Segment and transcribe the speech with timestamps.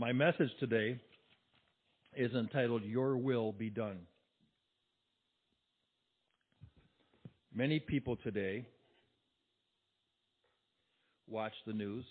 [0.00, 0.98] My message today
[2.16, 3.98] is entitled Your Will Be Done.
[7.54, 8.64] Many people today
[11.28, 12.06] watch the news,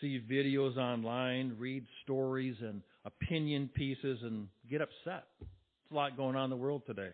[0.00, 5.24] see videos online, read stories and opinion pieces, and get upset.
[5.40, 7.10] There's a lot going on in the world today.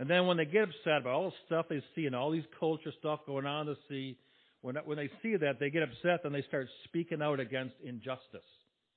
[0.00, 2.42] And then when they get upset about all the stuff they see and all these
[2.58, 4.18] culture stuff going on to see,
[4.64, 8.48] when, when they see that, they get upset and they start speaking out against injustice.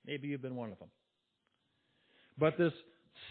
[0.06, 0.88] Maybe you've been one of them.
[2.38, 2.72] But this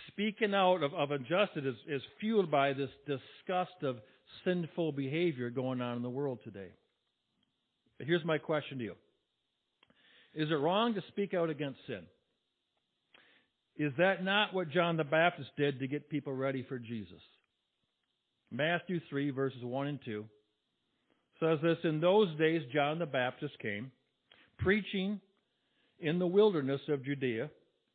[0.08, 3.96] speaking out of, of injustice is, is fueled by this disgust of
[4.44, 6.68] sinful behavior going on in the world today.
[7.96, 8.94] But here's my question to you.
[10.34, 12.02] Is it wrong to speak out against sin?
[13.78, 17.22] Is that not what John the Baptist did to get people ready for Jesus?
[18.50, 20.26] Matthew 3, verses 1 and 2
[21.40, 23.90] says this In those days, John the Baptist came,
[24.58, 25.20] preaching
[25.98, 27.50] in the wilderness of Judea,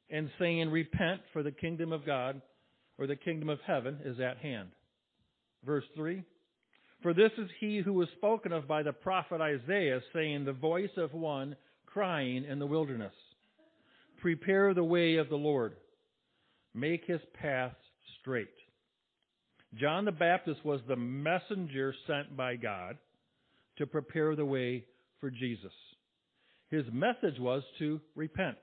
[0.10, 2.42] and saying, Repent, for the kingdom of God,
[2.98, 4.70] or the kingdom of heaven, is at hand.
[5.66, 6.24] Verse 3
[7.02, 10.90] For this is he who was spoken of by the prophet Isaiah, saying, The voice
[10.98, 13.14] of one crying in the wilderness,
[14.22, 15.76] Prepare the way of the Lord,
[16.74, 17.74] make his path
[18.20, 18.50] straight.
[19.80, 22.98] John the Baptist was the messenger sent by God
[23.82, 24.86] to prepare the way
[25.20, 25.74] for Jesus.
[26.70, 28.58] His message was to repent,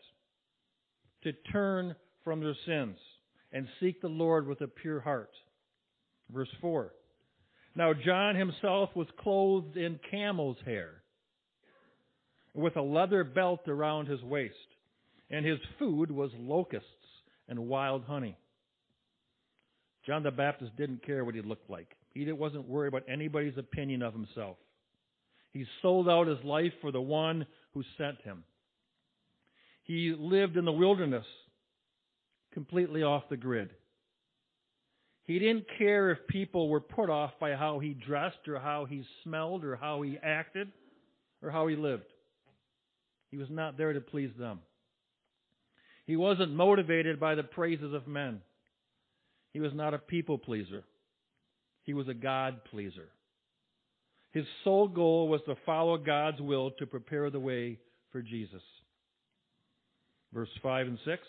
[1.24, 2.96] to turn from their sins,
[3.52, 5.32] and seek the Lord with a pure heart.
[6.32, 6.92] Verse 4.
[7.74, 11.02] Now John himself was clothed in camel's hair,
[12.54, 14.54] with a leather belt around his waist,
[15.30, 16.86] and his food was locusts
[17.48, 18.36] and wild honey.
[20.06, 21.88] John the Baptist didn't care what he looked like.
[22.14, 24.56] He wasn't worried about anybody's opinion of himself.
[25.58, 28.44] He sold out his life for the one who sent him.
[29.82, 31.24] He lived in the wilderness,
[32.54, 33.70] completely off the grid.
[35.24, 39.02] He didn't care if people were put off by how he dressed or how he
[39.24, 40.70] smelled or how he acted
[41.42, 42.06] or how he lived.
[43.32, 44.60] He was not there to please them.
[46.06, 48.42] He wasn't motivated by the praises of men.
[49.52, 50.84] He was not a people pleaser.
[51.82, 53.08] He was a God pleaser.
[54.38, 57.76] His sole goal was to follow God's will to prepare the way
[58.12, 58.62] for Jesus.
[60.32, 61.22] Verse 5 and 6.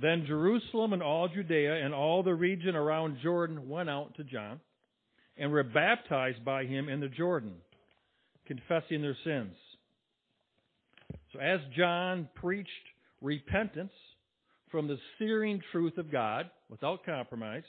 [0.00, 4.60] Then Jerusalem and all Judea and all the region around Jordan went out to John
[5.36, 7.52] and were baptized by him in the Jordan,
[8.46, 9.54] confessing their sins.
[11.34, 12.70] So as John preached
[13.20, 13.92] repentance
[14.70, 17.64] from the searing truth of God without compromise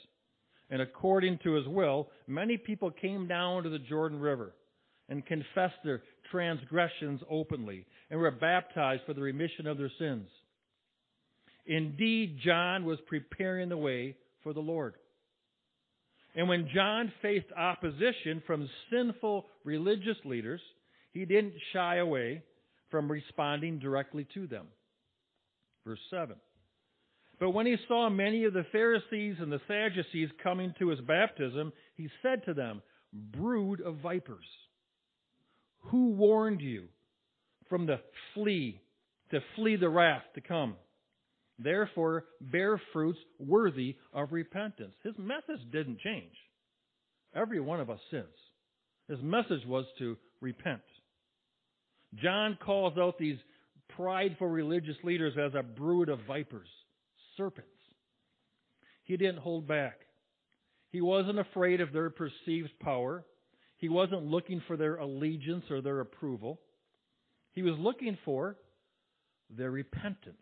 [0.70, 4.54] and according to his will, many people came down to the Jordan River
[5.08, 10.28] and confessed their transgressions openly and were baptized for the remission of their sins.
[11.66, 14.94] Indeed, John was preparing the way for the Lord.
[16.34, 20.60] And when John faced opposition from sinful religious leaders,
[21.12, 22.42] he didn't shy away
[22.90, 24.66] from responding directly to them.
[25.86, 26.36] Verse 7.
[27.38, 31.72] But when he saw many of the Pharisees and the Sadducees coming to his baptism,
[31.96, 32.82] he said to them,
[33.12, 34.44] Brood of vipers,
[35.84, 36.88] who warned you
[37.68, 38.00] from the
[38.34, 38.80] flea,
[39.30, 40.76] to flee the wrath to come?
[41.58, 44.94] Therefore, bear fruits worthy of repentance.
[45.02, 46.34] His message didn't change.
[47.34, 48.26] Every one of us sins.
[49.08, 50.82] His message was to repent.
[52.14, 53.38] John calls out these
[53.96, 56.68] prideful religious leaders as a brood of vipers
[57.38, 57.70] serpents.
[59.04, 60.00] He didn't hold back.
[60.90, 63.24] He wasn't afraid of their perceived power.
[63.78, 66.60] He wasn't looking for their allegiance or their approval.
[67.52, 68.56] He was looking for
[69.48, 70.36] their repentance.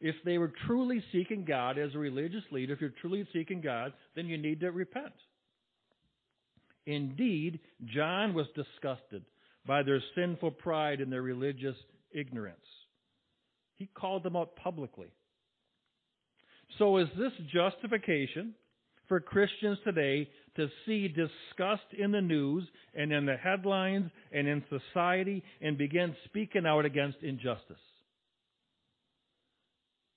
[0.00, 3.92] If they were truly seeking God as a religious leader, if you're truly seeking God,
[4.14, 5.14] then you need to repent.
[6.86, 9.24] Indeed, John was disgusted
[9.66, 11.76] by their sinful pride and their religious
[12.12, 12.56] ignorance.
[13.76, 15.12] He called them out publicly.
[16.76, 18.54] So is this justification
[19.08, 24.62] for Christians today to see disgust in the news and in the headlines and in
[24.68, 27.76] society and begin speaking out against injustice?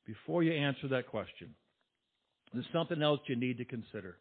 [0.06, 1.56] Before you answer that question,
[2.54, 4.18] there's something else you need to consider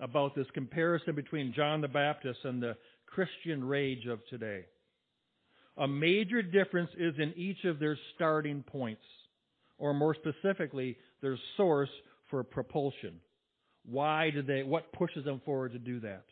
[0.00, 2.76] about this comparison between John the Baptist and the
[3.06, 4.66] Christian rage of today.
[5.76, 9.02] A major difference is in each of their starting points
[9.78, 11.90] or more specifically, their source
[12.30, 13.20] for propulsion.
[13.84, 16.24] Why do they, what pushes them forward to do that?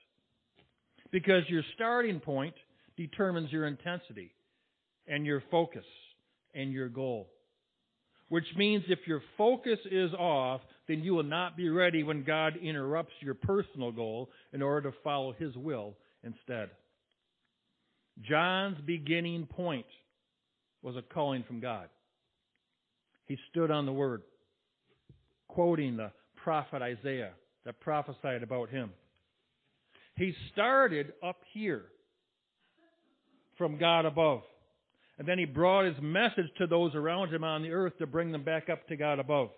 [1.11, 2.55] Because your starting point
[2.97, 4.33] determines your intensity.
[5.07, 5.85] and your focus
[6.55, 7.29] and your goal.
[8.29, 12.55] Which means if your focus is off, then you will not be ready when God
[12.63, 16.71] interrupts your personal goal in order to follow His will instead.
[18.23, 19.87] John's beginning point
[20.83, 21.89] was a calling from God.
[23.27, 24.23] He stood on the Word,
[25.55, 27.33] quoting the prophet Isaiah
[27.65, 28.91] that prophesied about him.
[30.17, 31.85] He started up here
[33.57, 34.43] from God above.
[35.19, 38.33] And then he brought his message to those around him on the earth to bring
[38.33, 39.51] them back up to God above.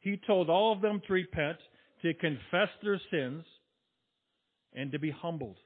[0.00, 1.58] He told all of them to repent,
[2.02, 3.44] to confess their sins,
[4.74, 5.56] and to be humbled,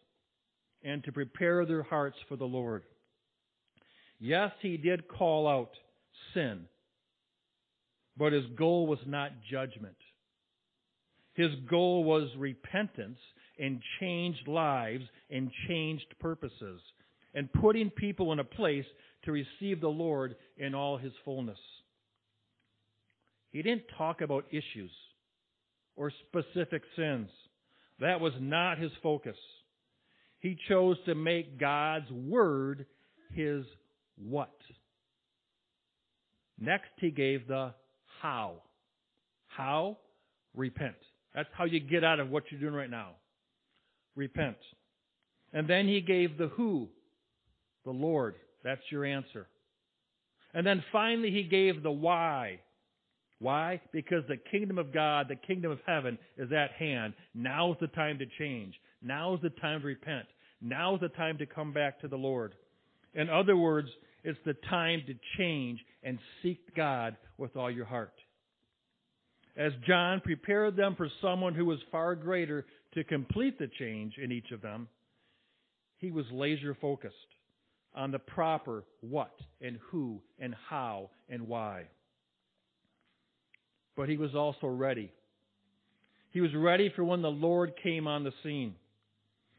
[0.84, 2.82] and to prepare their hearts for the Lord.
[4.20, 5.70] Yes, he did call out
[6.34, 6.66] sin,
[8.16, 9.96] but his goal was not judgment.
[11.34, 13.18] His goal was repentance
[13.58, 16.80] and changed lives and changed purposes
[17.34, 18.86] and putting people in a place
[19.24, 21.58] to receive the Lord in all his fullness.
[23.50, 24.90] He didn't talk about issues
[25.94, 27.28] or specific sins.
[28.00, 29.36] That was not his focus.
[30.40, 32.86] He chose to make God's Word
[33.32, 33.64] his
[34.16, 34.54] what.
[36.58, 37.74] Next, he gave the
[38.20, 38.62] how.
[39.46, 39.98] How?
[40.54, 40.96] Repent.
[41.34, 43.10] That's how you get out of what you're doing right now.
[44.14, 44.56] Repent.
[45.52, 46.88] And then he gave the who.
[47.84, 48.34] The Lord.
[48.64, 49.46] That's your answer.
[50.54, 52.60] And then finally he gave the why.
[53.38, 53.80] Why?
[53.92, 57.12] Because the kingdom of God, the kingdom of heaven is at hand.
[57.34, 58.74] Now's the time to change.
[59.02, 60.26] Now's the time to repent.
[60.62, 62.54] Now's the time to come back to the Lord.
[63.14, 63.88] In other words,
[64.26, 68.12] it's the time to change and seek God with all your heart.
[69.56, 74.32] As John prepared them for someone who was far greater to complete the change in
[74.32, 74.88] each of them,
[75.99, 77.14] he was laser focused
[77.94, 81.84] on the proper what and who and how and why.
[83.96, 85.12] But he was also ready.
[86.32, 88.75] He was ready for when the Lord came on the scene.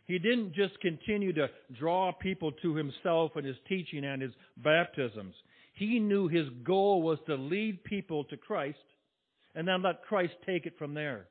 [0.08, 5.36] He didn't just continue to draw people to himself and his teaching and his baptisms.
[5.74, 8.78] He knew his goal was to lead people to Christ
[9.54, 11.28] and then let Christ take it from there.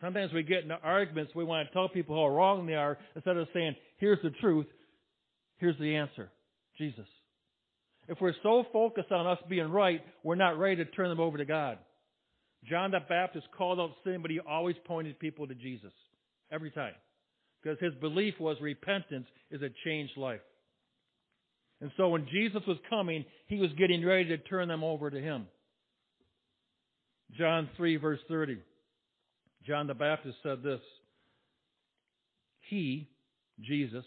[0.00, 3.36] Sometimes we get into arguments, we want to tell people how wrong they are instead
[3.36, 4.66] of saying, here's the truth,
[5.58, 6.30] here's the answer
[6.78, 7.06] Jesus.
[8.08, 11.36] If we're so focused on us being right, we're not ready to turn them over
[11.36, 11.78] to God.
[12.64, 15.92] John the Baptist called out sin, but he always pointed people to Jesus.
[16.50, 16.94] Every time
[17.62, 20.40] because his belief was repentance is a changed life.
[21.80, 25.20] And so when Jesus was coming, he was getting ready to turn them over to
[25.20, 25.46] him.
[27.36, 28.58] John 3, verse 30.
[29.66, 30.80] John the Baptist said this
[32.62, 33.08] He,
[33.60, 34.04] Jesus,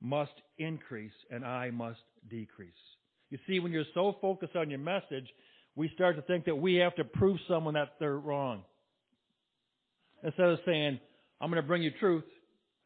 [0.00, 2.72] must increase and I must decrease.
[3.30, 5.26] You see, when you're so focused on your message,
[5.74, 8.62] we start to think that we have to prove someone that they're wrong.
[10.22, 10.98] Instead of saying,
[11.40, 12.24] I'm going to bring you truth,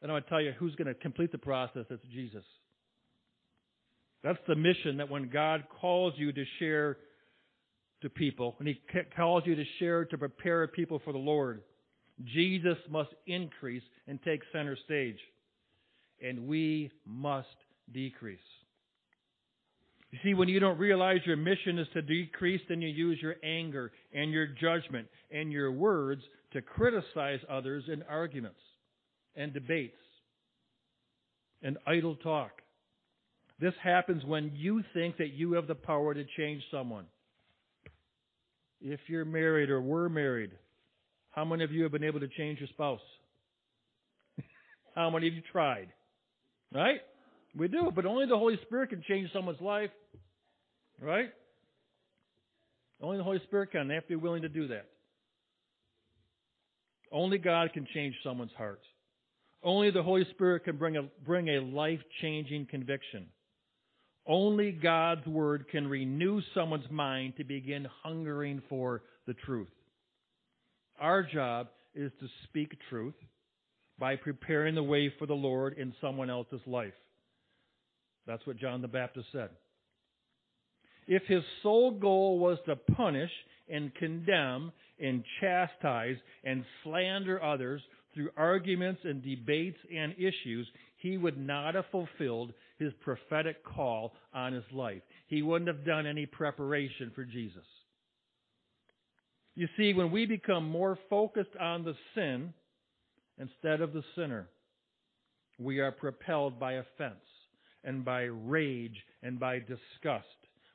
[0.02, 1.85] and I'm going to tell you who's going to complete the process.
[1.91, 2.44] It's Jesus.
[4.23, 6.99] That's the mission that when God calls you to share
[8.02, 8.81] to people, when He
[9.17, 11.62] calls you to share to prepare people for the Lord,
[12.25, 15.19] Jesus must increase and take center stage.
[16.23, 17.49] And we must
[17.93, 18.38] decrease.
[20.11, 23.37] You see, when you don't realize your mission is to decrease, then you use your
[23.45, 28.59] anger and your judgment and your words to criticize others in arguments
[29.37, 29.97] and debates
[31.63, 32.51] and idle talk.
[33.61, 37.05] This happens when you think that you have the power to change someone.
[38.81, 40.53] If you're married or were married,
[41.33, 43.01] how many of you have been able to change your spouse?
[44.95, 45.89] how many of you tried?
[46.73, 47.01] Right?
[47.55, 49.91] We do, but only the Holy Spirit can change someone's life.
[51.01, 51.31] Right?
[53.03, 53.89] Only the Holy Spirit can.
[53.89, 54.87] They have to be willing to do that.
[57.13, 58.81] Only God can change someone's heart.
[59.62, 63.26] Only the Holy Spirit can bring a, bring a life changing conviction.
[64.26, 69.69] Only God's Word can renew someone's mind to begin hungering for the truth.
[70.99, 73.14] Our job is to speak truth
[73.99, 76.95] by preparing the way for the Lord in someone else's life.
[78.26, 79.50] That's what John the Baptist said.
[81.07, 83.31] If his sole goal was to punish
[83.69, 87.83] and condemn and chastise and slander others
[88.14, 94.52] through arguments and debates and issues, he would not have fulfilled his prophetic call on
[94.52, 95.02] his life.
[95.29, 97.64] He wouldn't have done any preparation for Jesus.
[99.55, 102.52] You see, when we become more focused on the sin
[103.38, 104.49] instead of the sinner,
[105.59, 107.17] we are propelled by offense.
[107.85, 110.26] and by rage and by disgust,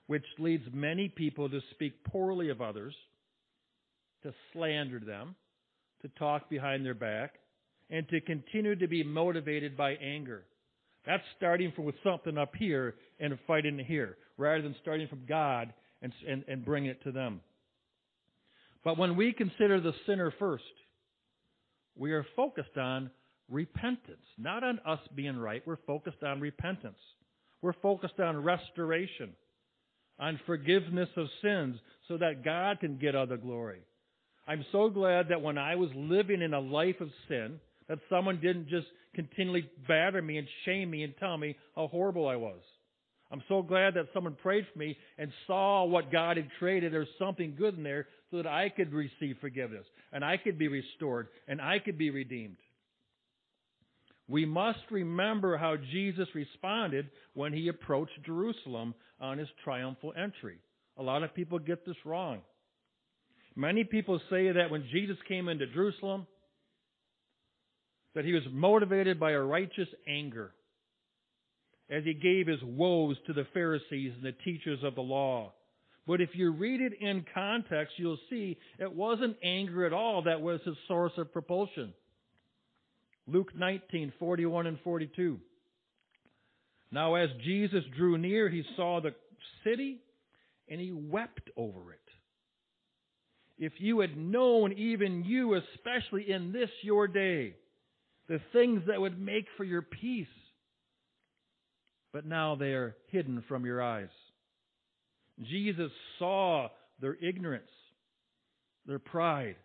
[0.08, 2.96] which leads many people to speak poorly of others,
[4.24, 5.36] to slander them,
[6.06, 7.34] to talk behind their back,
[7.90, 10.44] and to continue to be motivated by anger.
[11.06, 15.74] That's starting from with something up here and fighting here, rather than starting from God
[16.02, 17.42] and, and, and bringing it to them.
[18.84, 20.64] But when we consider the sinner first,
[21.98, 23.10] we are focused on
[23.50, 25.64] repentance, not on us being right.
[25.66, 27.00] We're focused on repentance.
[27.62, 29.32] We're focused on restoration,
[30.20, 33.82] on forgiveness of sins, so that God can get all the glory.
[34.48, 38.40] I'm so glad that when I was living in a life of sin, that someone
[38.42, 42.60] didn't just continually batter me and shame me and tell me how horrible I was.
[43.32, 46.94] I'm so glad that someone prayed for me and saw what God had created.
[46.94, 50.68] There's something good in there so that I could receive forgiveness and I could be
[50.68, 52.58] restored and I could be redeemed.
[54.28, 60.58] We must remember how Jesus responded when he approached Jerusalem on his triumphal entry.
[60.98, 62.42] A lot of people get this wrong.
[63.56, 66.28] Many people say that when Jesus came into Jerusalem,
[68.14, 70.52] that he was motivated by a righteous anger
[71.90, 75.54] as he gave his woes to the Pharisees and the teachers of the law.
[76.08, 80.42] But if you read it in context, you'll see it wasn't anger at all that
[80.42, 81.94] was his source of propulsion.
[83.28, 85.40] Luke 19, 41 and 42.
[86.92, 89.16] Now as Jesus drew near, he saw the
[89.64, 90.00] city
[90.70, 92.00] and he wept over it.
[93.58, 97.56] If you had known, even you, especially in this your day,
[98.28, 100.28] the things that would make for your peace,
[102.12, 104.10] but now they are hidden from your eyes.
[105.42, 106.70] Jesus saw
[107.00, 107.70] their ignorance,
[108.86, 109.56] their pride,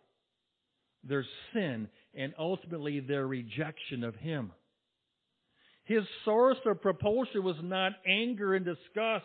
[1.05, 4.53] their sin, and ultimately their rejection of Him.
[5.85, 9.25] His source of propulsion was not anger and disgust.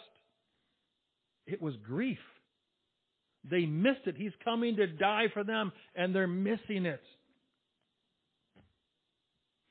[1.45, 2.17] It was grief.
[3.49, 4.15] They missed it.
[4.17, 7.01] He's coming to die for them, and they're missing it.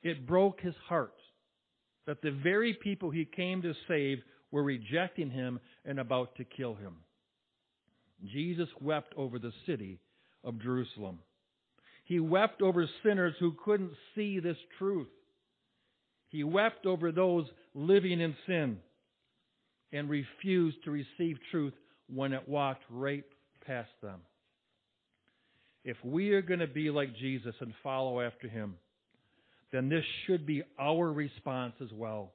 [0.01, 1.15] It broke his heart
[2.05, 4.19] that the very people he came to save
[4.51, 6.97] were rejecting him and about to kill him.
[8.31, 9.99] Jesus wept over the city
[10.43, 11.19] of Jerusalem.
[12.05, 15.09] He wept over sinners who couldn't see this truth.
[16.29, 18.77] He wept over those living in sin
[19.91, 21.73] and refused to receive truth
[22.07, 23.23] when it walked right
[23.65, 24.21] past them.
[25.83, 28.75] If we are going to be like Jesus and follow after him,
[29.71, 32.31] then this should be our response as well.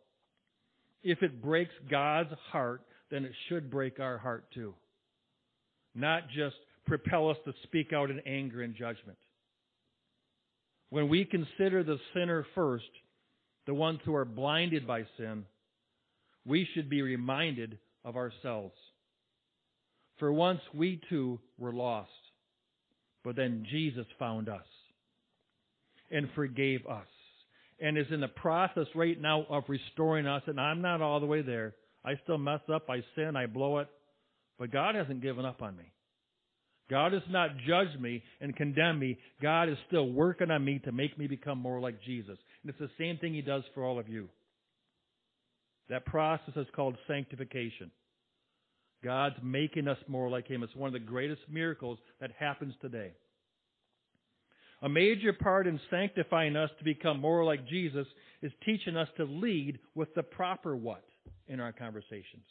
[1.02, 4.74] If it breaks God's heart, then it should break our heart too.
[5.94, 6.56] Not just
[6.86, 9.18] propel us to speak out in anger and judgment.
[10.90, 12.84] When we consider the sinner first,
[13.66, 15.44] the ones who are blinded by sin,
[16.44, 18.74] we should be reminded of ourselves.
[20.20, 22.10] For once we too were lost,
[23.24, 24.64] but then Jesus found us
[26.10, 27.06] and forgave us
[27.80, 30.42] and is in the process right now of restoring us.
[30.46, 31.74] And I'm not all the way there.
[32.04, 32.88] I still mess up.
[32.88, 33.34] I sin.
[33.34, 33.88] I blow it.
[34.58, 35.90] But God hasn't given up on me.
[36.90, 39.18] God has not judged me and condemned me.
[39.40, 42.36] God is still working on me to make me become more like Jesus.
[42.62, 44.28] And it's the same thing He does for all of you.
[45.88, 47.90] That process is called sanctification.
[49.02, 50.62] God's making us more like Him.
[50.62, 53.12] It's one of the greatest miracles that happens today.
[54.82, 58.06] A major part in sanctifying us to become more like Jesus
[58.42, 61.04] is teaching us to lead with the proper what
[61.48, 62.44] in our conversations,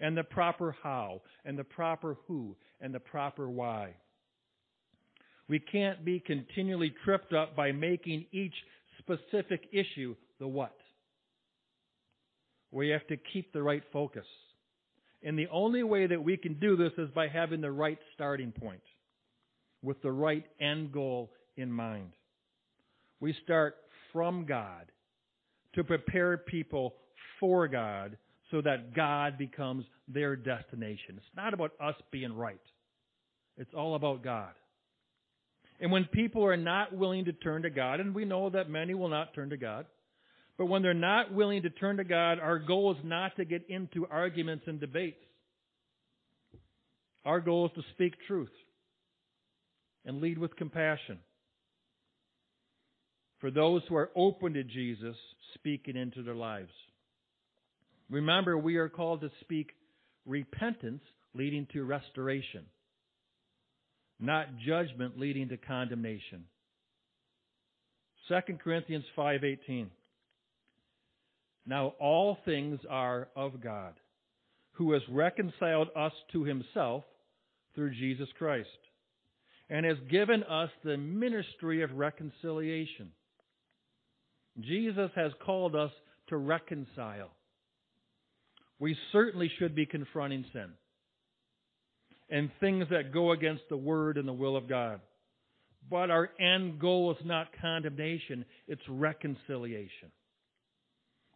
[0.00, 3.94] and the proper how, and the proper who, and the proper why.
[5.48, 8.54] We can't be continually tripped up by making each
[8.98, 10.76] specific issue the what.
[12.72, 14.26] We have to keep the right focus.
[15.22, 18.52] And the only way that we can do this is by having the right starting
[18.52, 18.82] point
[19.82, 22.12] with the right end goal in mind.
[23.20, 23.76] We start
[24.12, 24.90] from God
[25.74, 26.94] to prepare people
[27.40, 28.16] for God
[28.50, 31.16] so that God becomes their destination.
[31.16, 32.60] It's not about us being right.
[33.56, 34.52] It's all about God.
[35.80, 38.94] And when people are not willing to turn to God, and we know that many
[38.94, 39.86] will not turn to God,
[40.58, 43.68] but when they're not willing to turn to God, our goal is not to get
[43.68, 45.22] into arguments and debates.
[47.24, 48.52] Our goal is to speak truth
[50.04, 51.18] and lead with compassion
[53.40, 55.16] for those who are open to Jesus
[55.54, 56.70] speaking into their lives.
[58.08, 59.72] Remember, we are called to speak
[60.24, 61.02] repentance
[61.34, 62.64] leading to restoration,
[64.20, 66.44] not judgment leading to condemnation.
[68.28, 69.90] 2 Corinthians 5:18
[71.66, 73.94] Now all things are of God,
[74.72, 77.04] who has reconciled us to himself
[77.74, 78.68] through Jesus Christ,
[79.68, 83.10] and has given us the ministry of reconciliation.
[84.60, 85.90] Jesus has called us
[86.28, 87.30] to reconcile.
[88.78, 90.70] We certainly should be confronting sin
[92.28, 95.00] and things that go against the Word and the will of God.
[95.88, 100.10] But our end goal is not condemnation, it's reconciliation.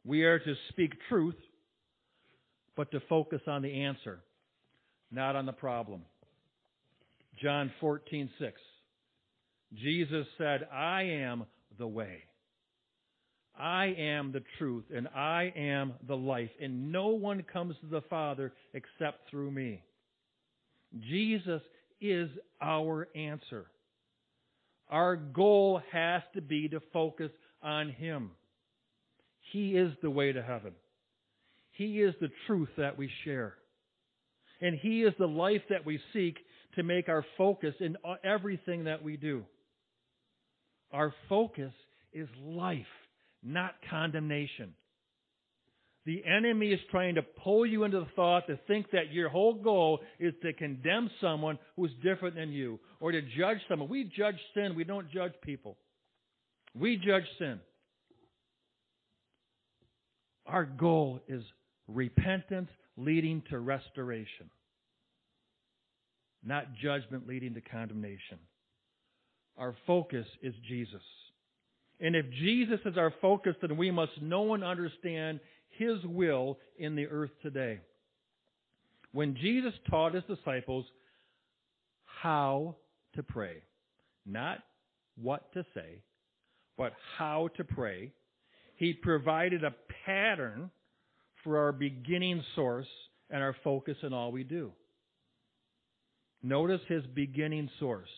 [0.04, 1.36] We are to speak truth,
[2.76, 4.20] but to focus on the answer,
[5.10, 6.04] not on the problem.
[7.42, 8.60] John 14:6.
[9.74, 11.46] Jesus said, "I am
[11.78, 12.24] the way.
[13.54, 18.02] I am the truth, and I am the life, and no one comes to the
[18.02, 19.84] Father except through me."
[20.98, 21.62] Jesus
[22.00, 22.30] is
[22.60, 23.70] our answer.
[24.88, 27.30] Our goal has to be to focus
[27.62, 28.34] on Him.
[29.52, 30.72] He is the way to heaven.
[31.72, 33.54] He is the truth that we share.
[34.60, 36.36] And He is the life that we seek
[36.76, 39.44] to make our focus in everything that we do.
[40.92, 41.72] Our focus
[42.12, 42.82] is life,
[43.42, 44.74] not condemnation.
[46.06, 49.54] The enemy is trying to pull you into the thought to think that your whole
[49.54, 53.88] goal is to condemn someone who's different than you or to judge someone.
[53.88, 55.76] We judge sin, we don't judge people.
[56.74, 57.60] We judge sin.
[60.50, 61.44] Our goal is
[61.86, 64.50] repentance leading to restoration,
[66.44, 68.38] not judgment leading to condemnation.
[69.56, 71.02] Our focus is Jesus.
[72.00, 75.38] And if Jesus is our focus, then we must know and understand
[75.68, 77.78] his will in the earth today.
[79.12, 80.84] When Jesus taught his disciples
[82.04, 82.74] how
[83.14, 83.62] to pray,
[84.26, 84.58] not
[85.16, 86.02] what to say,
[86.76, 88.12] but how to pray,
[88.80, 89.74] he provided a
[90.06, 90.70] pattern
[91.44, 92.86] for our beginning source
[93.28, 94.72] and our focus in all we do.
[96.42, 98.08] Notice his beginning source.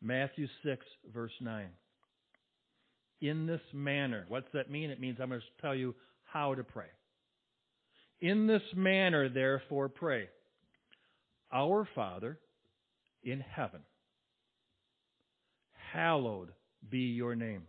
[0.00, 1.66] Matthew 6, verse 9.
[3.20, 4.24] In this manner.
[4.28, 4.88] What's that mean?
[4.88, 6.88] It means I'm going to tell you how to pray.
[8.22, 10.30] In this manner, therefore, pray.
[11.52, 12.38] Our Father
[13.22, 13.82] in heaven,
[15.92, 16.52] hallowed
[16.88, 17.64] be your name.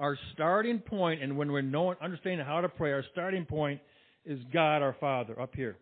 [0.00, 3.80] Our starting point, and when we're knowing, understanding how to pray, our starting point
[4.24, 5.76] is God our Father up here,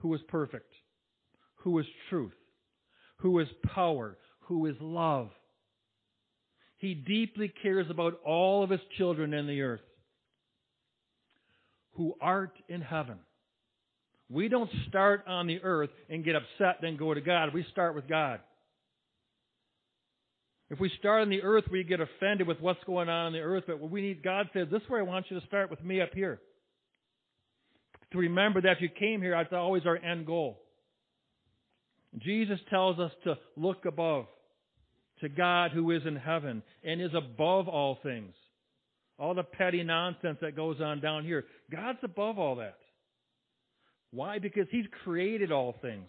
[0.00, 0.70] who is perfect,
[1.56, 2.34] who is truth,
[3.18, 5.30] who is power, who is love.
[6.76, 9.80] He deeply cares about all of his children in the earth
[11.94, 13.18] who art in heaven.
[14.28, 17.54] We don't start on the earth and get upset, then go to God.
[17.54, 18.40] We start with God.
[20.70, 23.40] If we start on the earth, we get offended with what's going on on the
[23.40, 25.82] earth, but we need, God says, this is where I want you to start with
[25.84, 26.40] me up here.
[28.12, 30.60] To remember that if you came here, that's always our end goal.
[32.18, 34.26] Jesus tells us to look above
[35.20, 38.32] to God who is in heaven and is above all things.
[39.18, 41.44] All the petty nonsense that goes on down here.
[41.70, 42.78] God's above all that.
[44.10, 44.38] Why?
[44.38, 46.08] Because He's created all things.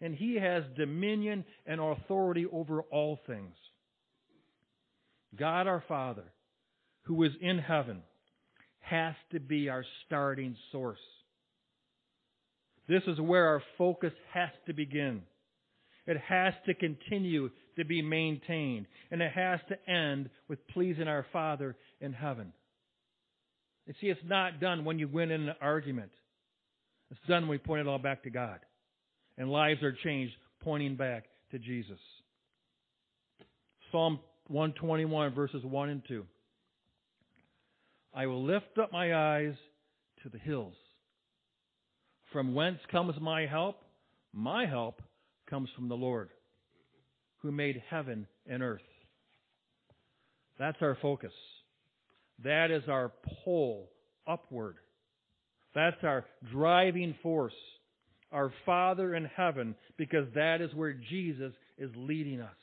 [0.00, 3.54] And He has dominion and authority over all things.
[5.38, 6.24] God our Father,
[7.02, 8.02] who is in heaven,
[8.80, 10.98] has to be our starting source.
[12.88, 15.22] This is where our focus has to begin.
[16.06, 18.86] It has to continue to be maintained.
[19.10, 22.52] And it has to end with pleasing our Father in heaven.
[23.86, 26.10] You see, it's not done when you win in an argument.
[27.10, 28.58] It's done when we point it all back to God.
[29.38, 31.98] And lives are changed, pointing back to Jesus.
[33.92, 36.24] Psalm 121, verses 1 and 2.
[38.12, 39.54] I will lift up my eyes
[40.24, 40.74] to the hills.
[42.32, 43.76] From whence comes my help?
[44.32, 45.02] My help
[45.48, 46.30] comes from the Lord,
[47.38, 48.80] who made heaven and earth.
[50.58, 51.32] That's our focus.
[52.42, 53.12] That is our
[53.44, 53.88] pull
[54.26, 54.76] upward.
[55.74, 57.54] That's our driving force.
[58.32, 62.59] Our Father in heaven, because that is where Jesus is leading us.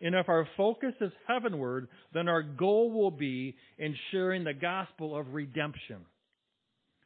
[0.00, 5.34] And if our focus is heavenward, then our goal will be ensuring the gospel of
[5.34, 6.06] redemption,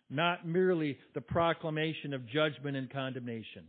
[0.09, 3.65] not merely the proclamation of judgment and condemnation.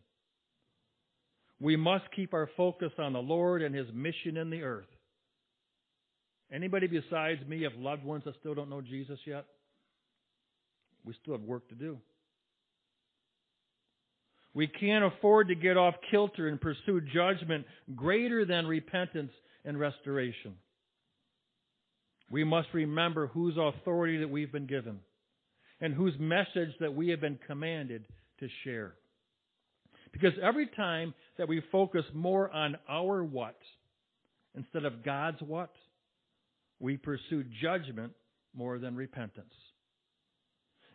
[1.60, 4.86] We must keep our focus on the Lord and His mission in the earth.
[6.52, 9.46] Anybody besides me have loved ones that still don't know Jesus yet?
[11.04, 11.98] We still have work to do.
[14.56, 19.32] We can't afford to get off kilter and pursue judgment greater than repentance
[19.66, 20.56] and restoration.
[22.32, 25.00] we must remember whose authority that we've been given
[25.82, 28.06] and whose message that we have been commanded
[28.40, 28.94] to share.
[30.14, 33.58] Because every time that we focus more on our what
[34.56, 35.74] instead of God's what,
[36.80, 38.14] we pursue judgment
[38.56, 39.54] more than repentance.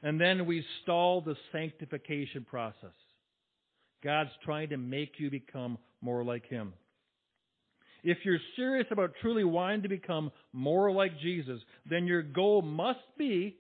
[0.02, 2.94] And then we stall the sanctification process.
[4.02, 6.72] God's trying to make you become more like Him.
[8.02, 13.00] If you're serious about truly wanting to become more like Jesus, then your goal must
[13.18, 13.56] be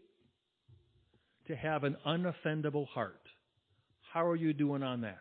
[1.48, 3.20] to have an unoffendable heart.
[4.12, 5.18] How are you doing on that?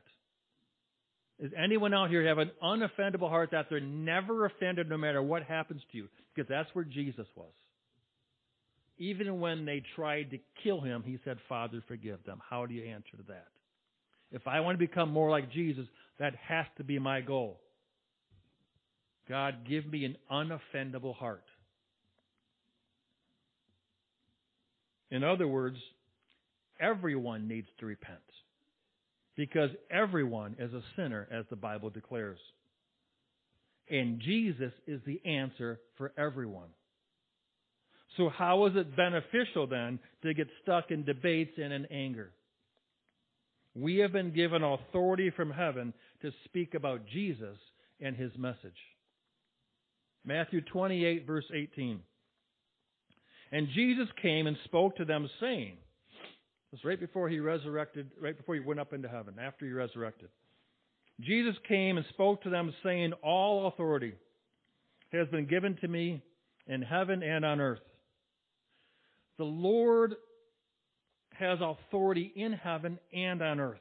[1.39, 5.43] Is anyone out here have an unoffendable heart that they're never offended no matter what
[5.43, 6.07] happens to you?
[6.33, 7.51] Because that's where Jesus was.
[8.97, 12.39] Even when they tried to kill him, he said, Father, forgive them.
[12.49, 13.47] How do you answer to that?
[14.31, 15.85] If I want to become more like Jesus,
[16.19, 17.59] that has to be my goal.
[19.27, 21.43] God, give me an unoffendable heart.
[25.11, 25.77] In other words,
[26.79, 28.19] everyone needs to repent.
[29.35, 32.39] Because everyone is a sinner, as the Bible declares.
[33.89, 36.69] And Jesus is the answer for everyone.
[38.17, 42.31] So, how is it beneficial then to get stuck in debates and in anger?
[43.75, 47.57] We have been given authority from heaven to speak about Jesus
[48.01, 48.77] and his message.
[50.25, 52.01] Matthew 28, verse 18.
[53.51, 55.77] And Jesus came and spoke to them, saying,
[56.71, 60.29] This right before he resurrected, right before he went up into heaven, after he resurrected.
[61.21, 64.13] Jesus came and spoke to them, saying, All authority
[65.11, 66.21] has been given to me
[66.67, 67.79] in heaven and on earth.
[69.37, 70.15] The Lord
[71.39, 73.79] has authority in heaven and on earth.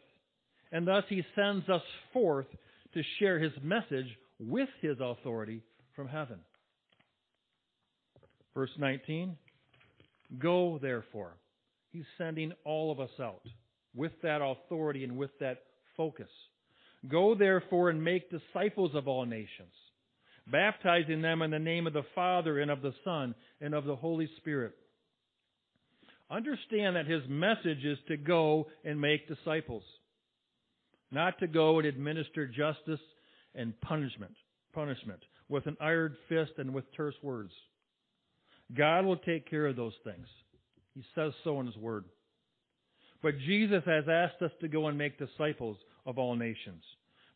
[0.73, 2.47] And thus he sends us forth
[2.95, 4.07] to share his message
[4.39, 5.63] with his authority
[5.95, 6.39] from heaven.
[8.55, 9.37] Verse 19
[10.39, 11.35] Go, therefore.
[11.91, 13.41] He's sending all of us out
[13.95, 15.63] with that authority and with that
[15.97, 16.29] focus.
[17.09, 19.73] Go, therefore, and make disciples of all nations,
[20.51, 23.97] baptizing them in the name of the Father and of the Son and of the
[23.97, 24.75] Holy Spirit.
[26.31, 29.83] Understand that his message is to go and make disciples,
[31.11, 33.01] not to go and administer justice
[33.55, 34.35] and punishment,
[34.75, 37.53] punishment with an iron fist and with terse words.
[38.77, 40.27] God will take care of those things.
[40.95, 42.05] He says so in His Word.
[43.23, 46.83] But Jesus has asked us to go and make disciples of all nations,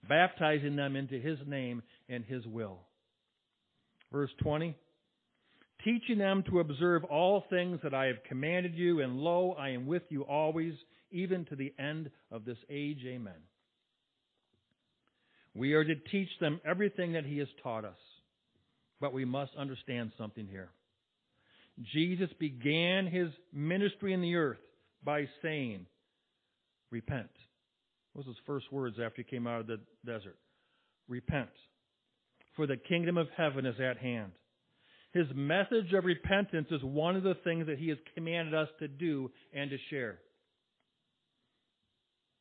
[0.06, 2.80] baptizing them into His name and His will.
[4.12, 4.76] Verse 20
[5.84, 9.86] Teaching them to observe all things that I have commanded you, and lo, I am
[9.86, 10.74] with you always,
[11.10, 13.00] even to the end of this age.
[13.06, 13.40] Amen.
[15.54, 17.98] We are to teach them everything that He has taught us.
[19.00, 20.70] But we must understand something here.
[21.92, 24.60] Jesus began His ministry in the earth
[25.04, 25.86] by saying,
[26.90, 27.30] Repent.
[28.12, 30.36] What was his first words after he came out of the desert?
[31.08, 31.48] Repent.
[32.54, 34.32] For the kingdom of heaven is at hand.
[35.12, 38.88] His message of repentance is one of the things that he has commanded us to
[38.88, 40.18] do and to share.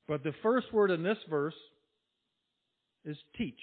[0.07, 1.55] But the first word in this verse
[3.05, 3.59] is teach.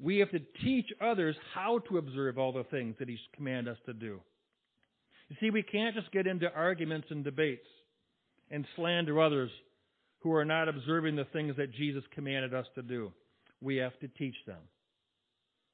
[0.00, 3.78] We have to teach others how to observe all the things that He's commanded us
[3.86, 4.20] to do.
[5.28, 7.66] You see, we can't just get into arguments and debates
[8.50, 9.50] and slander others
[10.20, 13.12] who are not observing the things that Jesus commanded us to do.
[13.60, 14.60] We have to teach them.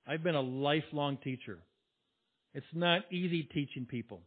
[0.07, 1.59] I've been a lifelong teacher.
[2.55, 4.21] It's not easy teaching people.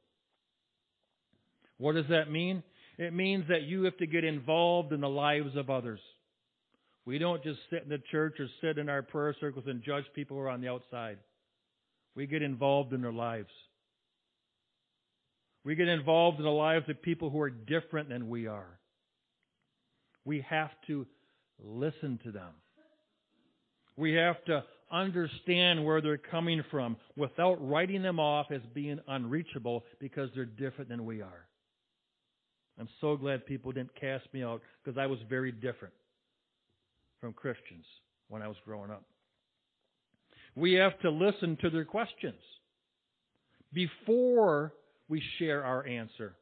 [1.77, 2.63] What does that mean?
[2.97, 5.99] It means that you have to get involved in the lives of others.
[7.05, 10.05] We don't just sit in the church or sit in our prayer circles and judge
[10.15, 11.17] people who are on the outside.
[12.15, 13.49] We get involved in their lives.
[15.63, 18.79] We get involved in the lives of people who are different than we are.
[20.23, 21.05] We have to
[21.63, 22.53] listen to them.
[23.97, 29.83] We have to understand where they're coming from without writing them off as being unreachable
[29.99, 31.47] because they're different than we are.
[32.79, 35.93] I'm so glad people didn't cast me out because I was very different
[37.21, 37.85] from Christians
[38.27, 39.03] when I was growing up.
[40.55, 42.39] We have to listen to their questions
[43.73, 44.73] before
[45.07, 46.35] we share our answer.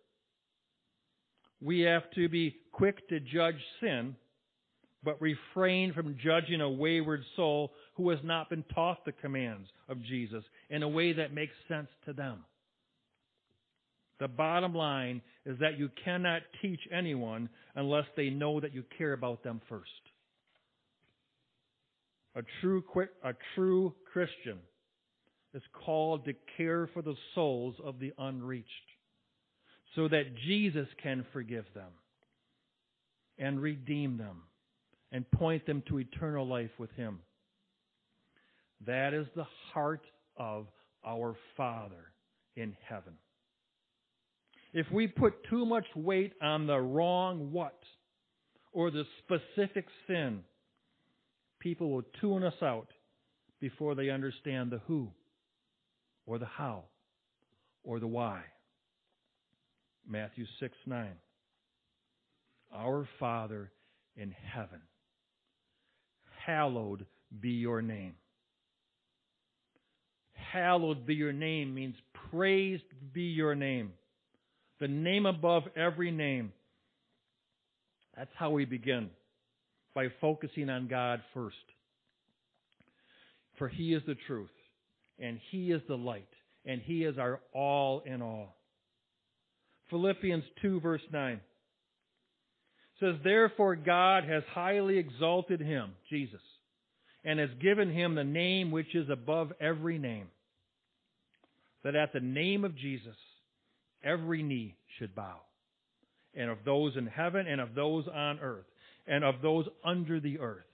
[1.61, 4.15] We have to be quick to judge sin,
[5.03, 10.01] but refrain from judging a wayward soul who has not been taught the commands of
[10.03, 12.39] Jesus in a way that makes sense to them.
[14.19, 19.13] The bottom line is that you cannot teach anyone unless they know that you care
[19.13, 19.89] about them first.
[22.35, 22.83] A true,
[23.23, 24.59] a true Christian
[25.53, 28.69] is called to care for the souls of the unreached
[29.95, 31.91] so that Jesus can forgive them
[33.37, 34.43] and redeem them
[35.11, 37.19] and point them to eternal life with Him.
[38.85, 40.05] That is the heart
[40.37, 40.67] of
[41.05, 42.11] our Father
[42.55, 43.13] in heaven.
[44.73, 47.79] If we put too much weight on the wrong what
[48.71, 50.43] or the specific sin,
[51.59, 52.87] people will tune us out
[53.59, 55.09] before they understand the who
[56.25, 56.85] or the how
[57.83, 58.41] or the why.
[60.07, 61.09] Matthew 6 9.
[62.75, 63.71] Our Father
[64.17, 64.81] in heaven,
[66.45, 67.05] hallowed
[67.39, 68.15] be your name.
[70.51, 71.95] Hallowed be your name means
[72.31, 73.93] praised be your name.
[74.79, 76.51] The name above every name.
[78.17, 79.09] That's how we begin,
[79.95, 81.55] by focusing on God first.
[83.57, 84.49] For He is the truth,
[85.19, 86.27] and He is the light,
[86.65, 88.55] and He is our all in all.
[89.89, 91.39] Philippians 2, verse 9
[92.99, 96.41] says, Therefore God has highly exalted Him, Jesus,
[97.23, 100.27] and has given Him the name which is above every name,
[101.83, 103.15] that at the name of Jesus
[104.03, 105.39] every knee should bow,
[106.35, 108.65] and of those in heaven, and of those on earth,
[109.07, 110.65] and of those under the earth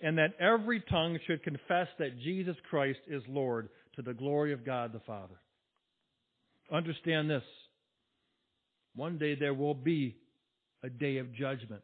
[0.00, 4.64] and that every tongue should confess that Jesus Christ is Lord to the glory of
[4.64, 5.34] God the Father.
[6.72, 7.42] Understand this.
[8.94, 10.16] One day there will be
[10.84, 11.82] a day of judgment.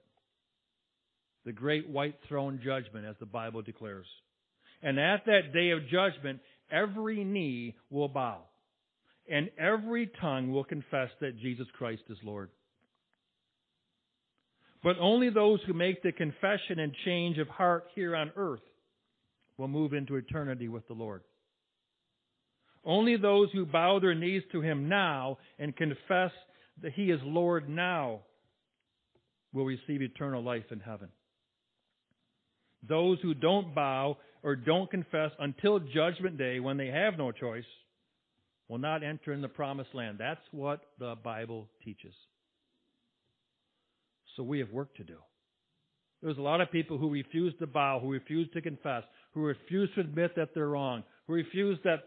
[1.45, 4.07] The great white throne judgment, as the Bible declares.
[4.83, 8.43] And at that day of judgment, every knee will bow,
[9.29, 12.51] and every tongue will confess that Jesus Christ is Lord.
[14.83, 18.61] But only those who make the confession and change of heart here on earth
[19.57, 21.23] will move into eternity with the Lord.
[22.85, 26.33] Only those who bow their knees to Him now and confess
[26.83, 28.21] that He is Lord now
[29.55, 31.09] will receive eternal life in heaven.
[32.87, 37.65] Those who don't bow or don't confess until Judgment Day, when they have no choice,
[38.69, 40.19] will not enter in the promised land.
[40.21, 42.15] That's what the Bible teaches.
[44.37, 45.17] So we have work to do.
[46.23, 49.03] There's a lot of people who refuse to bow, who refuse to confess,
[49.33, 52.01] who refuse to admit that they're wrong, who refuse that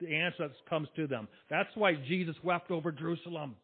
[0.00, 1.28] the answer that comes to them.
[1.50, 3.56] That's why Jesus wept over Jerusalem.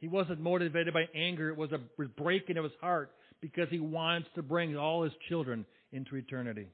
[0.00, 1.50] He wasn't motivated by anger.
[1.50, 5.64] It was a breaking of his heart because he wants to bring all his children
[5.92, 6.68] into eternity.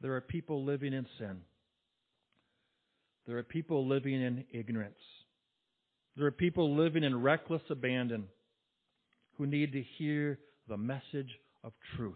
[0.00, 1.38] There are people living in sin.
[3.26, 4.94] There are people living in ignorance.
[6.16, 8.28] There are people living in reckless abandon
[9.36, 12.14] who need to hear the message of truth.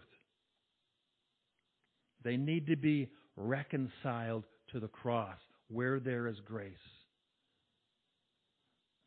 [2.23, 6.73] They need to be reconciled to the cross where there is grace.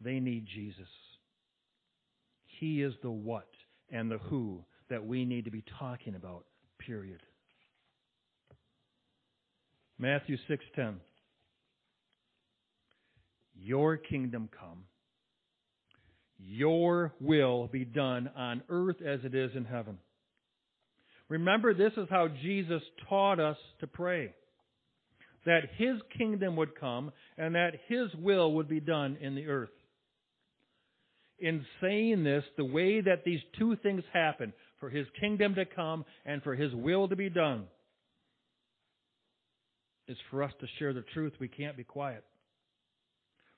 [0.00, 0.88] They need Jesus.
[2.60, 3.48] He is the what
[3.90, 6.44] and the who that we need to be talking about,
[6.78, 7.20] period.
[9.98, 11.00] Matthew 6:10
[13.64, 14.84] your kingdom come.
[16.38, 19.98] Your will be done on earth as it is in heaven.
[21.28, 24.34] Remember, this is how Jesus taught us to pray.
[25.46, 29.70] That His kingdom would come and that His will would be done in the earth.
[31.38, 36.04] In saying this, the way that these two things happen, for His kingdom to come
[36.26, 37.64] and for His will to be done,
[40.08, 41.32] is for us to share the truth.
[41.40, 42.24] We can't be quiet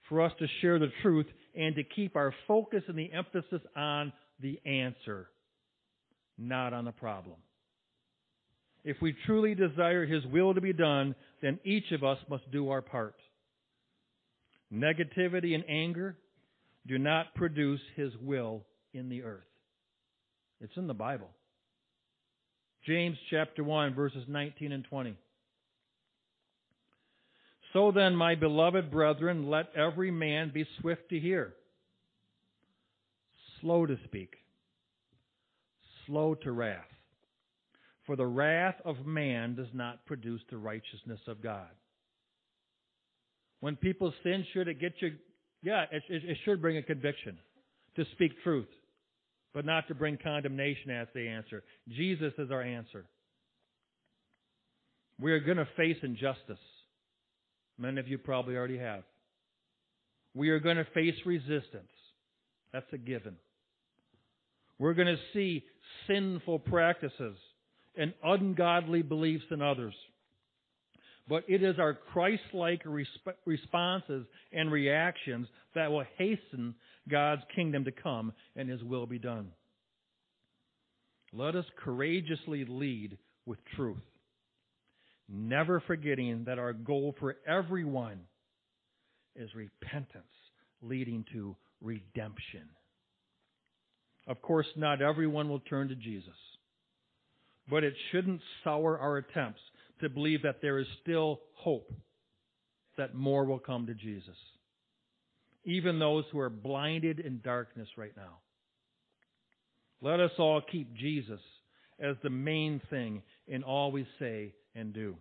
[0.08, 4.12] for us to share the truth and to keep our focus and the emphasis on
[4.40, 5.28] the answer,
[6.38, 7.36] not on the problem.
[8.84, 12.70] If we truly desire His will to be done, then each of us must do
[12.70, 13.16] our part.
[14.72, 16.16] Negativity and anger
[16.86, 18.62] do not produce His will
[18.94, 19.42] in the earth.
[20.60, 21.28] It's in the Bible.
[22.86, 25.16] James chapter 1 verses 19 and 20.
[27.76, 31.52] So then, my beloved brethren, let every man be swift to hear,
[33.60, 34.34] slow to speak,
[36.06, 36.88] slow to wrath.
[38.06, 41.68] For the wrath of man does not produce the righteousness of God.
[43.60, 45.12] When people sin, should it get you?
[45.62, 47.36] Yeah, it, it, it should bring a conviction
[47.96, 48.70] to speak truth,
[49.52, 51.62] but not to bring condemnation as the answer.
[51.90, 53.04] Jesus is our answer.
[55.20, 56.56] We are going to face injustice.
[57.78, 59.02] Many of you probably already have.
[60.34, 61.90] We are going to face resistance.
[62.72, 63.36] That's a given.
[64.78, 65.64] We're going to see
[66.06, 67.36] sinful practices
[67.96, 69.94] and ungodly beliefs in others.
[71.28, 76.74] But it is our Christ-like resp- responses and reactions that will hasten
[77.10, 79.48] God's kingdom to come and His will be done.
[81.32, 83.96] Let us courageously lead with truth,
[85.28, 88.20] never forgetting that our goal for everyone
[89.34, 90.24] is repentance
[90.82, 92.68] leading to redemption.
[94.26, 96.36] Of course, not everyone will turn to Jesus,
[97.68, 99.60] but it shouldn't sour our attempts
[100.00, 101.92] to believe that there is still hope
[102.98, 104.36] that more will come to Jesus,
[105.64, 108.38] even those who are blinded in darkness right now.
[110.00, 111.40] Let us all keep Jesus
[111.98, 115.16] as the main thing in all we say and do.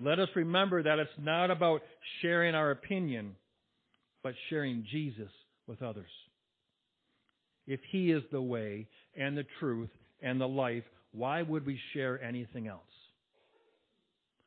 [0.00, 1.82] Let us remember that it's not about
[2.20, 3.36] sharing our opinion,
[4.22, 5.30] but sharing Jesus
[5.66, 6.10] with others.
[7.66, 12.22] If He is the way and the truth and the life, why would we share
[12.22, 12.82] anything else?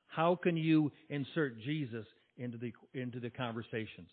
[0.08, 2.06] How can you insert Jesus
[2.38, 4.10] into the, into the conversations?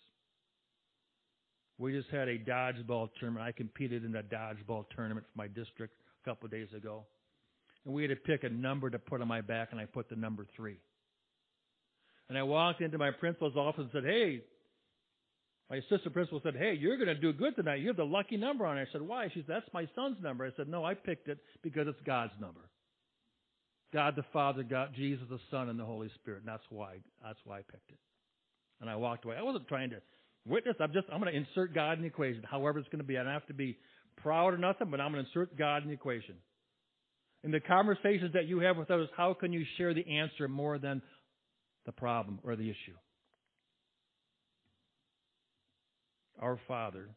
[1.77, 3.45] We just had a dodgeball tournament.
[3.45, 7.03] I competed in a dodgeball tournament for my district a couple of days ago.
[7.85, 10.09] And we had to pick a number to put on my back, and I put
[10.09, 10.77] the number three.
[12.27, 14.41] And I walked into my principal's office and said, Hey,
[15.69, 17.81] my assistant principal said, Hey, you're going to do good tonight.
[17.81, 18.87] You have the lucky number on it.
[18.89, 19.27] I said, Why?
[19.33, 20.45] She said, That's my son's number.
[20.45, 22.61] I said, No, I picked it because it's God's number.
[23.93, 26.39] God the Father, God, Jesus the Son, and the Holy Spirit.
[26.39, 27.99] And that's why that's why I picked it.
[28.81, 29.35] And I walked away.
[29.37, 29.97] I wasn't trying to
[30.47, 30.75] witness.
[30.79, 33.17] I'm just I'm going to insert God in the equation, however it's going to be.
[33.17, 33.77] I don't have to be
[34.17, 36.35] proud or nothing, but I'm going to insert God in the equation.
[37.45, 40.79] In the conversations that you have with others, how can you share the answer more
[40.79, 41.03] than
[41.85, 42.95] the problem or the issue?
[46.39, 47.07] Our Father,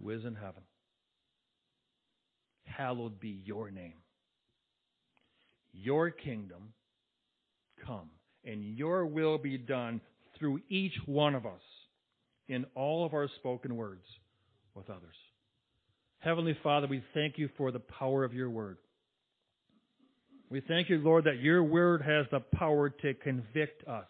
[0.00, 0.62] who is in heaven,
[2.62, 3.96] hallowed be your name.
[5.72, 6.72] Your kingdom
[7.84, 8.10] come,
[8.44, 10.00] and your will be done
[10.38, 11.62] through each one of us
[12.46, 14.06] in all of our spoken words
[14.76, 15.16] with others.
[16.20, 18.78] Heavenly Father, we thank you for the power of your word.
[20.48, 24.06] We thank you, Lord, that your word has the power to convict us.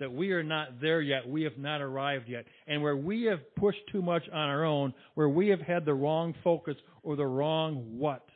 [0.00, 1.28] That we are not there yet.
[1.28, 2.46] We have not arrived yet.
[2.66, 5.94] And where we have pushed too much on our own, where we have had the
[5.94, 8.26] wrong focus or the wrong what,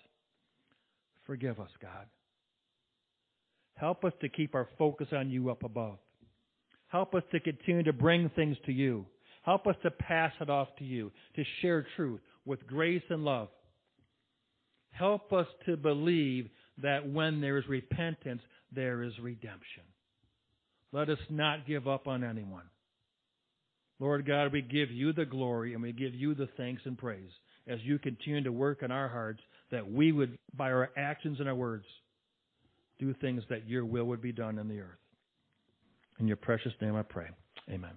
[1.27, 2.07] forgive us, God.
[3.75, 5.99] Help us to keep our focus on you up above.
[6.89, 9.07] Help us to continue to bring things to you.
[9.49, 13.49] Help us to pass it off to you, to share truth with grace and love.
[14.91, 16.51] Help us to believe
[16.83, 18.43] that when there is repentance,
[18.75, 19.85] there is redemption.
[20.93, 22.65] Let us not give up on anyone.
[23.99, 27.31] Lord God, we give you the glory and we give you the thanks and praise
[27.67, 31.49] as you continue to work in our hearts that we would, by our actions and
[31.49, 31.87] our words,
[32.99, 34.99] do things that your will would be done in the earth.
[36.21, 37.29] In your precious name I pray.
[37.71, 37.95] Amen.